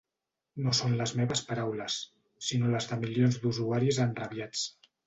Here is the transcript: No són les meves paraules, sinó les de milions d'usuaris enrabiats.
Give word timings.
No 0.67 0.71
són 0.77 0.95
les 1.01 1.13
meves 1.19 1.43
paraules, 1.51 1.99
sinó 2.49 2.73
les 2.73 2.91
de 2.95 3.01
milions 3.07 3.41
d'usuaris 3.47 4.07
enrabiats. 4.09 4.71